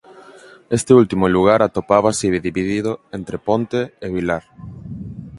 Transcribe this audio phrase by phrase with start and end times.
[0.77, 4.43] Este último lugar atopábase dividido entre Ponte e Vilar.